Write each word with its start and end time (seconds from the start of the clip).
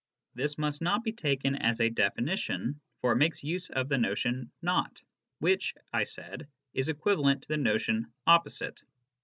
This 0.33 0.57
must 0.57 0.81
not 0.81 1.03
be 1.03 1.11
taken 1.11 1.55
as 1.55 1.79
a 1.79 1.87
definition, 1.91 2.81
for 3.01 3.11
it 3.11 3.17
makes 3.17 3.43
use 3.43 3.69
of 3.69 3.87
the 3.87 3.99
notion 3.99 4.51
'not' 4.63 5.03
which, 5.37 5.75
I 5.93 6.05
said, 6.05 6.47
is 6.73 6.89
equivalent 6.89 7.43
to 7.43 7.47
the 7.49 7.57
notion 7.57 8.11
'opposite.' 8.25 8.81